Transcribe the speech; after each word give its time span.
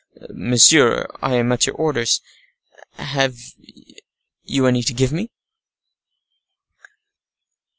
"Monsieur, 0.33 1.05
I 1.21 1.35
am 1.35 1.51
at 1.51 1.67
your 1.67 1.75
orders; 1.75 2.21
have 2.93 3.35
you 4.41 4.65
any 4.65 4.81
to 4.81 4.93
give 4.95 5.11
me?" 5.11 5.29